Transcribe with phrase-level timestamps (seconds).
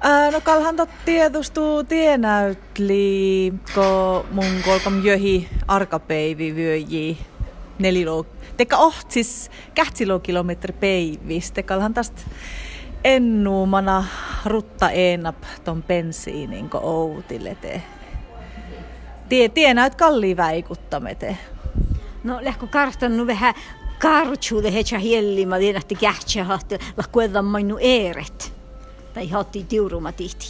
[0.00, 7.18] Ää, no kalhan tot tietustuu tienäytli, ko mun kolkam jöhi arkapeivi vyöji
[7.78, 8.26] nelilo,
[8.56, 12.22] teka ohtsis kähtsilo kilometri peivis, tekalhan tästä
[13.04, 14.04] ennuumana
[14.44, 17.82] rutta enap ton bensiinin ko outille te.
[19.28, 21.36] Tie, tienäyt kalli väikuttamete.
[22.24, 23.54] No lähkö karstannu vähän
[23.98, 28.49] kartsuude hecha hielli, mä tiedän, että kähtsä hahti, lakkuedan mainu eeret.
[29.20, 30.46] Tai hatti tiuruma tihti.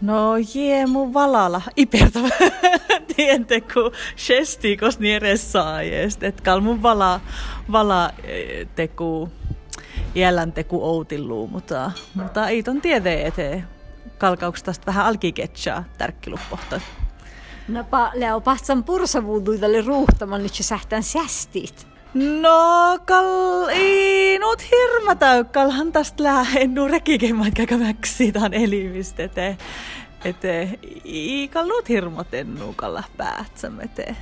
[0.00, 2.20] No jee mun valala ipertä
[3.16, 6.22] tiente ku shesti kos nieressä jest.
[6.22, 7.20] Et kal mun vala,
[7.72, 9.30] vala e, teku
[10.14, 13.66] jällän teku outillu, mutta, mutta ei ton tiede eteen
[14.18, 16.80] kalkauks tästä vähän alkiketsaa tärkkiluppohta.
[17.68, 21.86] No pa, leo pahtsan pursavuuduidalle ruuhtaman nyt se sähtään sästit.
[22.14, 24.27] No, kal, ei
[24.58, 29.56] nuut hirma täykkalhan tästä lähen nu rekikemmat käkämäksi tämän elimistä, ete,
[30.24, 30.78] ete,
[31.66, 34.16] nuut hirmat ennukalla päätsämme, ete.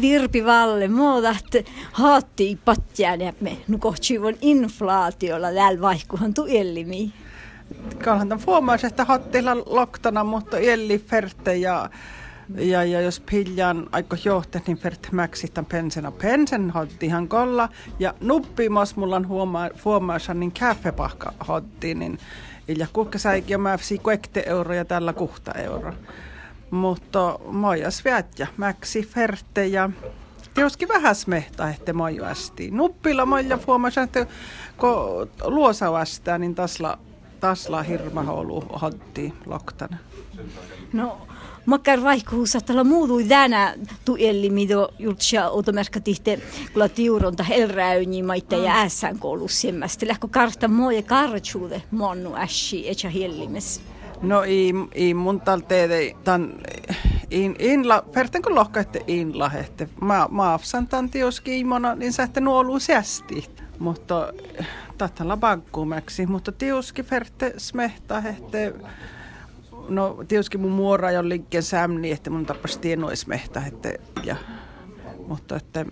[0.00, 7.12] Virpi Valle, muutat haatti patjaan ja me nukohtsivon inflaatiolla täällä vaihkuhan tu ellimi.
[8.04, 11.90] Kalhan tämän huomaisi, että hattilla loktana, mutta elli ferte ja
[12.58, 17.68] ja, ja jos piljan aiko johte, niin fert mäksitän pensena pensen hotti ihan kolla.
[17.98, 22.18] Ja nuppimas mulla on huomaa, niin käffepahka hotti, niin
[22.68, 25.92] ja kuka sai jo mäfsi kuekte euroja tällä kuhta euro.
[26.70, 28.02] Mutta mojas
[28.38, 29.90] ja mäksi ferte ja
[30.54, 32.70] Tiuskin vähän smehta, että mojuasti.
[32.70, 34.26] Nuppilla moja huomasi, että
[34.76, 36.98] kun luosa vastaa, niin tasla,
[37.44, 39.96] tasla hirma holu hotti loktana.
[40.92, 41.18] No,
[41.66, 46.40] Makkar vaihkuusatalla muutu tänä tuelli, mitä jultsia automerkkatihte,
[46.72, 50.08] kun tiuron tai elräyni maita ja ässän koulussa semmästä.
[50.08, 53.82] Lähkö karta moja kartsuude monnu ässi, etkä hellimes.
[54.22, 56.54] No ei, ei mun talteede, tan
[57.30, 61.10] in, inla, pertenkö lohkaitte inla, että mä, mä afsan tan
[61.96, 63.63] niin sä että nuolu säästi.
[63.78, 64.32] Mutta
[64.98, 68.58] tahtalla pankkuumeksi, mutta tiuski ferte smehta, että
[69.88, 73.92] no tietysti mun muora jo liikkeen sämni, että mun tarvitsisi tienoismehtä, että,
[74.24, 74.36] ja,
[75.26, 75.84] mutta että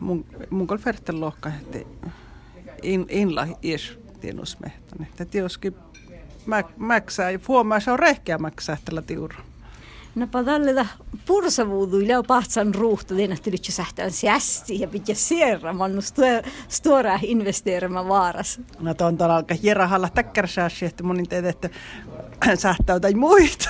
[0.00, 1.78] mun, mun kol färten lohka, että
[2.82, 5.74] in, inla ies tienoismehtä, että tietysti
[6.46, 9.40] mä, mäksää, ja huomaa, se on rehkeä mäksää tällä tiuraa.
[10.14, 10.86] Napa tällä
[11.26, 16.00] pursavuudu ilä pahtsan ruuhta den att det sähtään siästi ja pitää sierra mannu
[16.68, 18.60] stora investeerama vaaras.
[18.80, 21.70] No tuon tuolla alkaa hierahalla täkkärsääsi, että monin teet, että
[22.54, 23.68] sähtää jotain muita.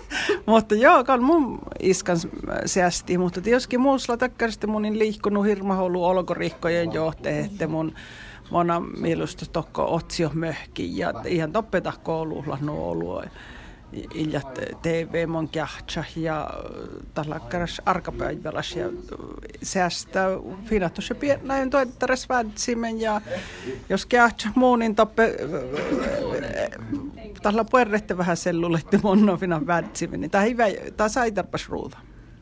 [0.46, 2.16] mutta joo, kan mun iskan
[2.66, 7.94] siästi, mutta tietysti muussa täkkäristä monin liikkunut hirmaholu olkorihkojen johte, että mun
[8.50, 13.30] mona mielestä tokko otsio möhki ja ihan toppeta koululla nuo oluja
[14.14, 16.50] iljat TV mon kähtsä ja
[17.14, 18.86] tällä kärs arkapäiväläs ja
[19.62, 20.26] säästä
[20.64, 23.20] finatus ja näin toittares vädzimen ja
[23.88, 25.36] jos kähtsä muu niin toppe
[27.42, 30.56] tällä puerrette vähän sellulle että mon on fina vädzimen niin tämä ei
[30.96, 31.08] tämä
[31.68, 31.98] ruuta.